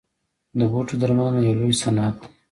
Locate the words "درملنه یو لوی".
1.01-1.75